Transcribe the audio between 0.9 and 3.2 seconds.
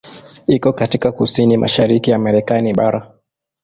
kusini mashariki ya Marekani bara.